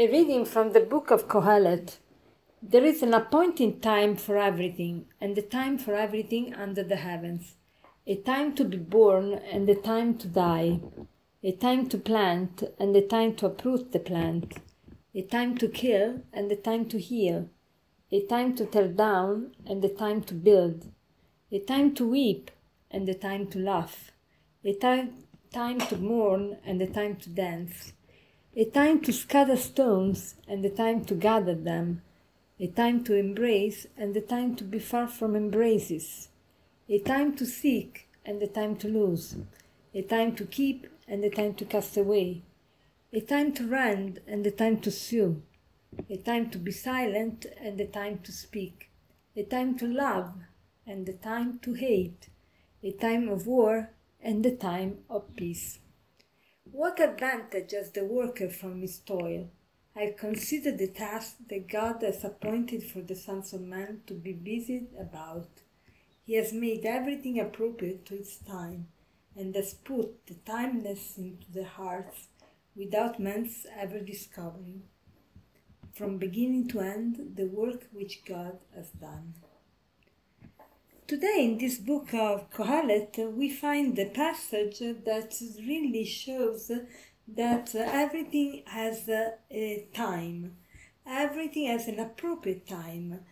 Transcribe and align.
A 0.00 0.10
reading 0.10 0.46
from 0.46 0.72
the 0.72 0.80
book 0.80 1.10
of 1.10 1.28
Kohelet. 1.28 1.98
There 2.62 2.86
is 2.86 3.02
an 3.02 3.12
appointed 3.12 3.82
time 3.82 4.16
for 4.16 4.38
everything, 4.38 5.04
and 5.20 5.36
a 5.36 5.42
time 5.42 5.76
for 5.76 5.94
everything 5.94 6.54
under 6.54 6.82
the 6.82 6.96
heavens. 6.96 7.56
A 8.06 8.16
time 8.16 8.54
to 8.54 8.64
be 8.64 8.78
born 8.78 9.34
and 9.34 9.68
a 9.68 9.74
time 9.74 10.16
to 10.16 10.26
die. 10.26 10.80
A 11.42 11.52
time 11.52 11.86
to 11.90 11.98
plant 11.98 12.62
and 12.78 12.96
a 12.96 13.06
time 13.06 13.34
to 13.34 13.46
uproot 13.48 13.92
the 13.92 13.98
plant. 13.98 14.54
A 15.14 15.20
time 15.20 15.58
to 15.58 15.68
kill 15.68 16.22
and 16.32 16.50
a 16.50 16.56
time 16.56 16.86
to 16.88 16.98
heal. 16.98 17.50
A 18.10 18.22
time 18.22 18.54
to 18.56 18.64
tear 18.64 18.88
down 18.88 19.54
and 19.66 19.84
a 19.84 19.90
time 19.90 20.22
to 20.22 20.32
build. 20.32 20.86
A 21.52 21.58
time 21.58 21.94
to 21.96 22.08
weep 22.08 22.50
and 22.90 23.06
a 23.06 23.12
time 23.12 23.48
to 23.48 23.58
laugh. 23.58 24.12
A 24.64 24.72
time, 24.72 25.12
time 25.52 25.78
to 25.78 25.98
mourn 25.98 26.56
and 26.64 26.80
a 26.80 26.86
time 26.86 27.16
to 27.16 27.28
dance 27.28 27.92
a 28.56 28.64
time 28.64 29.00
to 29.00 29.12
scatter 29.12 29.56
stones 29.56 30.34
and 30.48 30.64
a 30.64 30.70
time 30.70 31.04
to 31.04 31.14
gather 31.14 31.54
them, 31.54 32.02
a 32.58 32.66
time 32.66 33.04
to 33.04 33.14
embrace 33.14 33.86
and 33.96 34.16
a 34.16 34.20
time 34.20 34.56
to 34.56 34.64
be 34.64 34.78
far 34.78 35.06
from 35.06 35.36
embraces, 35.36 36.28
a 36.88 36.98
time 36.98 37.32
to 37.36 37.46
seek 37.46 38.08
and 38.26 38.42
a 38.42 38.48
time 38.48 38.74
to 38.74 38.88
lose, 38.88 39.36
a 39.94 40.02
time 40.02 40.34
to 40.34 40.44
keep 40.44 40.88
and 41.06 41.22
a 41.24 41.30
time 41.30 41.54
to 41.54 41.64
cast 41.64 41.96
away, 41.96 42.42
a 43.12 43.20
time 43.20 43.52
to 43.52 43.68
rend 43.68 44.20
and 44.26 44.44
a 44.44 44.50
time 44.50 44.80
to 44.80 44.90
sue, 44.90 45.40
a 46.08 46.16
time 46.16 46.50
to 46.50 46.58
be 46.58 46.72
silent 46.72 47.46
and 47.60 47.80
a 47.80 47.86
time 47.86 48.18
to 48.18 48.32
speak, 48.32 48.90
a 49.36 49.44
time 49.44 49.78
to 49.78 49.86
love 49.86 50.34
and 50.84 51.08
a 51.08 51.12
time 51.12 51.60
to 51.60 51.74
hate, 51.74 52.28
a 52.82 52.90
time 52.90 53.28
of 53.28 53.46
war 53.46 53.90
and 54.20 54.44
a 54.44 54.56
time 54.56 54.98
of 55.08 55.36
peace. 55.36 55.78
What 56.72 57.00
advantage 57.00 57.72
has 57.72 57.90
the 57.90 58.04
worker 58.04 58.48
from 58.48 58.80
his 58.80 58.98
toil? 59.00 59.50
I 59.96 60.14
consider 60.16 60.70
the 60.70 60.86
task 60.86 61.36
that 61.48 61.68
God 61.68 62.02
has 62.02 62.22
appointed 62.22 62.84
for 62.84 63.00
the 63.00 63.16
sons 63.16 63.52
of 63.52 63.60
man 63.60 64.02
to 64.06 64.14
be 64.14 64.32
busied 64.32 64.86
about. 64.98 65.48
He 66.24 66.34
has 66.34 66.52
made 66.52 66.86
everything 66.86 67.40
appropriate 67.40 68.06
to 68.06 68.14
its 68.14 68.36
time, 68.36 68.86
and 69.36 69.54
has 69.56 69.74
put 69.74 70.26
the 70.26 70.34
timeless 70.34 71.18
into 71.18 71.50
the 71.52 71.64
hearts 71.64 72.28
without 72.76 73.18
man's 73.18 73.66
ever 73.76 73.98
discovering, 73.98 74.84
from 75.92 76.18
beginning 76.18 76.68
to 76.68 76.80
end, 76.80 77.32
the 77.34 77.46
work 77.46 77.88
which 77.92 78.24
God 78.24 78.58
has 78.74 78.90
done. 78.90 79.34
Today, 81.10 81.44
in 81.44 81.58
this 81.58 81.76
book 81.78 82.14
of 82.14 82.52
Kohelet, 82.52 83.18
uh, 83.18 83.30
we 83.30 83.50
find 83.50 83.96
the 83.96 84.04
passage 84.04 84.78
that 84.78 85.34
really 85.58 86.04
shows 86.04 86.70
that 87.26 87.74
uh, 87.74 87.78
everything 87.80 88.62
has 88.66 89.08
a, 89.08 89.88
time, 89.92 90.54
everything 91.04 91.66
has 91.66 91.88
an 91.88 91.98
appropriate 91.98 92.68
time. 92.68 93.22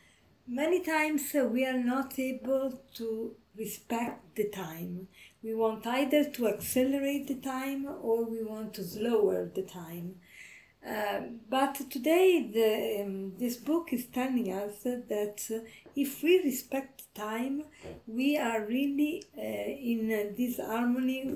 Many 0.45 0.81
times 0.81 1.33
uh, 1.37 1.45
we 1.45 1.65
are 1.65 1.79
not 1.79 2.19
able 2.19 2.83
to 2.95 3.37
respect 3.57 4.35
the 4.35 4.49
time. 4.49 5.07
We 5.45 5.55
want 5.55 5.87
either 5.87 6.25
to 6.25 6.49
accelerate 6.49 7.29
the 7.29 7.37
time 7.37 7.87
or 8.03 8.25
we 8.25 8.43
want 8.43 8.75
to 8.75 8.83
slower 8.83 9.53
the 9.55 9.63
time. 9.63 10.17
Uh, 10.89 11.21
but 11.51 11.75
today, 11.91 12.49
the, 12.51 13.03
um, 13.03 13.33
this 13.39 13.57
book 13.57 13.93
is 13.93 14.07
telling 14.07 14.51
us 14.53 14.85
that 14.85 15.45
uh, 15.53 15.59
if 15.95 16.23
we 16.23 16.41
respect 16.43 17.03
time, 17.15 17.65
we 18.07 18.39
are 18.39 18.65
really 18.65 19.23
uh, 19.37 19.41
in 19.43 20.11
uh, 20.11 20.33
this 20.35 20.59
harmony, 20.59 21.35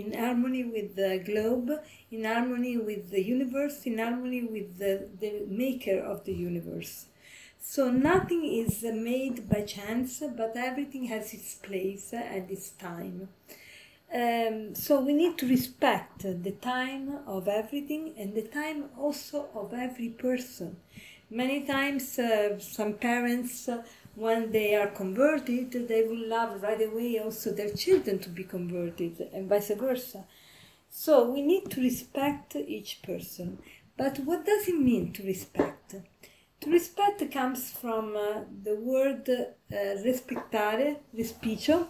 in 0.00 0.14
harmony 0.16 0.62
with 0.62 0.94
the 0.94 1.20
globe, 1.24 1.70
in 2.12 2.24
harmony 2.24 2.76
with 2.76 3.10
the 3.10 3.20
universe, 3.20 3.82
in 3.84 3.98
harmony 3.98 4.44
with 4.44 4.78
the, 4.78 5.08
the 5.18 5.44
maker 5.48 5.98
of 5.98 6.24
the 6.24 6.34
universe. 6.34 7.06
So 7.60 7.90
nothing 7.90 8.44
is 8.44 8.82
made 8.82 9.48
by 9.48 9.62
chance, 9.62 10.22
but 10.36 10.52
everything 10.56 11.04
has 11.06 11.34
its 11.34 11.54
place 11.56 12.12
and 12.12 12.48
its 12.48 12.70
time. 12.70 13.28
Um, 14.12 14.74
so 14.74 15.00
we 15.00 15.12
need 15.12 15.38
to 15.38 15.48
respect 15.48 16.22
the 16.22 16.52
time 16.60 17.18
of 17.26 17.48
everything 17.48 18.14
and 18.18 18.34
the 18.34 18.42
time 18.42 18.90
also 18.98 19.48
of 19.54 19.74
every 19.74 20.08
person. 20.08 20.76
Many 21.30 21.62
times, 21.62 22.18
uh, 22.18 22.58
some 22.60 22.94
parents, 22.94 23.68
uh, 23.68 23.82
when 24.14 24.52
they 24.52 24.76
are 24.76 24.86
converted, 24.88 25.72
they 25.88 26.02
will 26.04 26.28
love 26.28 26.62
right 26.62 26.80
away 26.80 27.18
also 27.18 27.52
their 27.52 27.70
children 27.70 28.20
to 28.20 28.28
be 28.28 28.44
converted, 28.44 29.28
and 29.32 29.48
vice 29.48 29.72
versa. 29.74 30.24
So 30.90 31.28
we 31.28 31.42
need 31.42 31.70
to 31.72 31.80
respect 31.80 32.54
each 32.54 33.02
person. 33.02 33.58
But 33.96 34.18
what 34.20 34.46
does 34.46 34.68
it 34.68 34.78
mean 34.78 35.12
to 35.14 35.24
respect? 35.24 35.96
To 36.60 36.70
respect 36.70 37.32
comes 37.32 37.72
from 37.72 38.16
uh, 38.16 38.42
the 38.62 38.76
word 38.76 39.28
uh, 39.28 39.76
respectare, 40.04 40.96
respicio, 41.16 41.88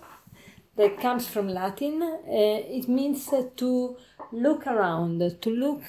that 0.77 1.01
comes 1.01 1.29
from 1.29 1.49
Latin. 1.49 2.03
Uh, 2.03 2.19
it 2.27 2.89
means 2.89 3.31
to 3.57 3.97
look 4.33 4.67
around, 4.67 5.21
to 5.41 5.51
look 5.51 5.85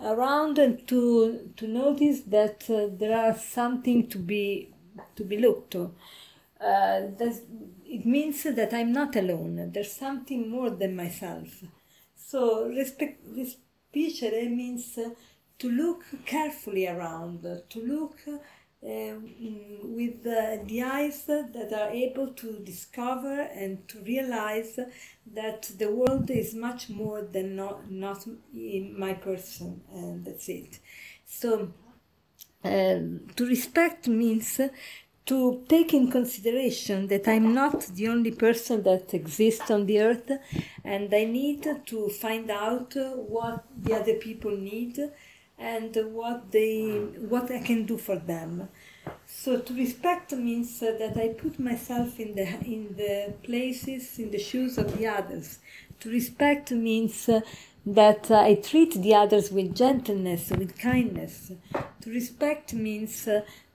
around 0.00 0.58
and 0.58 0.86
to 0.86 1.50
to 1.56 1.66
notice 1.66 2.20
that 2.22 2.64
uh, 2.70 2.86
there 2.98 3.16
are 3.16 3.36
something 3.36 4.08
to 4.08 4.18
be 4.18 4.72
to 5.16 5.24
be 5.24 5.38
looked 5.38 5.72
to. 5.72 5.92
Uh, 6.60 7.02
it 7.86 8.04
means 8.04 8.42
that 8.42 8.72
I'm 8.74 8.92
not 8.92 9.16
alone. 9.16 9.70
There's 9.72 9.92
something 9.92 10.50
more 10.50 10.70
than 10.70 10.96
myself. 10.96 11.62
So 12.16 12.66
respect 12.66 13.20
this 13.34 13.56
picture 13.92 14.30
means 14.50 14.98
uh, 14.98 15.10
to 15.58 15.70
look 15.70 16.04
carefully 16.24 16.86
around, 16.86 17.42
to 17.42 17.80
look 17.80 18.18
with 18.80 20.22
the, 20.22 20.82
eyes 20.84 21.24
that 21.24 21.72
are 21.72 21.90
able 21.90 22.28
to 22.28 22.58
discover 22.60 23.40
and 23.40 23.88
to 23.88 24.00
realize 24.00 24.78
that 25.34 25.70
the 25.78 25.90
world 25.90 26.30
is 26.30 26.54
much 26.54 26.88
more 26.88 27.22
than 27.22 27.56
not, 27.56 27.90
not 27.90 28.24
in 28.54 28.98
my 28.98 29.14
person, 29.14 29.82
and 29.92 30.24
that's 30.24 30.48
it. 30.48 30.78
So, 31.26 31.72
uh, 32.64 32.68
to 32.68 33.46
respect 33.46 34.08
means 34.08 34.60
to 35.26 35.62
take 35.68 35.92
in 35.92 36.10
consideration 36.10 37.06
that 37.08 37.28
I'm 37.28 37.52
not 37.52 37.80
the 37.94 38.08
only 38.08 38.30
person 38.30 38.82
that 38.84 39.12
exists 39.12 39.70
on 39.70 39.84
the 39.86 40.00
earth, 40.00 40.30
and 40.84 41.12
I 41.12 41.24
need 41.24 41.68
to 41.86 42.08
find 42.08 42.50
out 42.50 42.94
what 42.96 43.64
the 43.76 43.94
other 43.94 44.14
people 44.14 44.56
need 44.56 44.98
and 45.58 45.96
what 46.12 46.52
they 46.52 46.88
what 47.28 47.50
I 47.50 47.60
can 47.60 47.84
do 47.84 47.98
for 47.98 48.16
them. 48.16 48.68
So 49.26 49.58
to 49.58 49.74
respect 49.74 50.32
means 50.32 50.80
that 50.80 51.16
I 51.16 51.28
put 51.28 51.58
myself 51.58 52.20
in 52.20 52.34
the 52.34 52.46
in 52.64 52.94
the 52.96 53.34
places 53.42 54.18
in 54.18 54.30
the 54.30 54.38
shoes 54.38 54.78
of 54.78 54.96
the 54.96 55.06
others. 55.06 55.58
To 56.00 56.10
respect 56.10 56.70
means 56.70 57.28
that 57.86 58.30
I 58.30 58.54
treat 58.54 58.94
the 58.94 59.14
others 59.14 59.50
with 59.50 59.74
gentleness, 59.74 60.50
with 60.50 60.78
kindness. 60.78 61.52
To 62.02 62.10
respect 62.10 62.74
means 62.74 63.28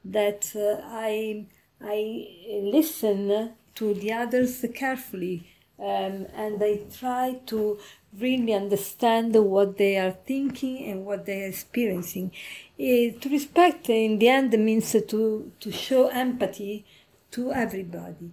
that 0.06 0.52
I 0.56 1.46
I 1.82 2.28
listen 2.62 3.54
to 3.76 3.94
the 3.94 4.14
others 4.14 4.64
carefully 4.74 5.50
um, 5.80 6.28
and 6.36 6.62
I 6.64 6.82
try 6.96 7.40
to 7.48 7.80
really 8.18 8.54
understand 8.54 9.36
what 9.36 9.78
they 9.78 9.98
are 9.98 10.12
thinking 10.12 10.90
and 10.90 11.06
what 11.06 11.26
they 11.26 11.44
are 11.44 11.48
experiencing. 11.48 12.32
Uh, 12.80 13.20
to 13.20 13.30
respect, 13.32 13.90
in 13.90 14.20
the 14.20 14.30
end, 14.30 14.52
means 14.54 14.92
to, 14.92 15.52
to 15.60 15.72
show 15.72 16.08
empathy 16.08 16.86
to 17.32 17.52
everybody. 17.52 18.32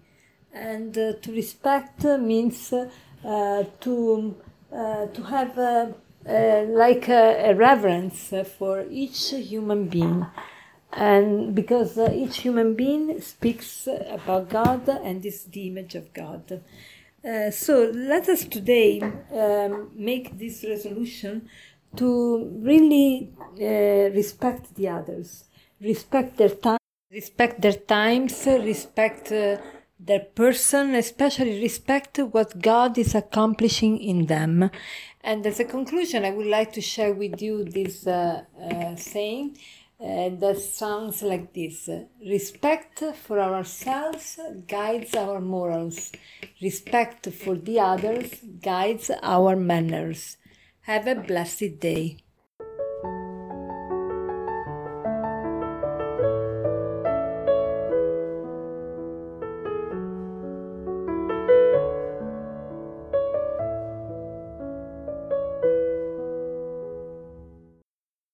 And 0.52 0.96
uh, 0.98 1.14
to 1.22 1.32
respect 1.32 2.04
means 2.04 2.72
uh, 2.72 3.64
to, 3.80 4.36
uh, 4.72 5.06
to 5.06 5.22
have 5.22 5.94
like 6.26 7.08
a, 7.08 7.50
a, 7.50 7.54
reverence 7.54 8.34
for 8.58 8.84
each 8.90 9.30
human 9.30 9.88
being. 9.88 10.26
And 10.92 11.54
because 11.54 11.96
uh, 11.96 12.10
each 12.12 12.38
human 12.38 12.74
being 12.74 13.20
speaks 13.20 13.86
about 13.86 14.50
God 14.50 14.88
and 14.88 15.24
is 15.24 15.44
the 15.44 15.68
image 15.68 15.94
of 15.94 16.12
God. 16.12 16.62
Uh, 17.22 17.50
so 17.50 17.90
let 17.94 18.28
us 18.30 18.44
today 18.44 19.00
um, 19.34 19.90
make 19.94 20.38
this 20.38 20.64
resolution 20.66 21.46
to 21.94 22.50
really 22.62 23.30
uh, 23.60 24.10
respect 24.14 24.74
the 24.74 24.88
others, 24.88 25.44
respect 25.82 26.38
their 26.38 26.48
time, 26.48 26.78
respect 27.12 27.60
their 27.60 27.74
times, 27.74 28.46
respect 28.46 29.30
uh, 29.32 29.58
their 29.98 30.20
person, 30.20 30.94
especially 30.94 31.60
respect 31.60 32.18
what 32.18 32.58
God 32.62 32.96
is 32.96 33.14
accomplishing 33.14 33.98
in 33.98 34.24
them. 34.24 34.70
And 35.22 35.44
as 35.44 35.60
a 35.60 35.64
conclusion, 35.64 36.24
I 36.24 36.30
would 36.30 36.46
like 36.46 36.72
to 36.72 36.80
share 36.80 37.12
with 37.12 37.42
you 37.42 37.64
this 37.64 38.06
uh, 38.06 38.44
uh, 38.58 38.96
saying 38.96 39.58
uh, 40.00 40.30
that 40.30 40.58
sounds 40.58 41.22
like 41.22 41.52
this 41.52 41.88
Respect 42.26 43.02
for 43.22 43.38
ourselves 43.38 44.38
guides 44.66 45.14
our 45.14 45.40
morals, 45.40 46.12
respect 46.62 47.30
for 47.32 47.54
the 47.56 47.80
others 47.80 48.34
guides 48.62 49.10
our 49.22 49.56
manners. 49.56 50.38
Have 50.82 51.06
a 51.06 51.14
blessed 51.14 51.80
day. 51.80 52.18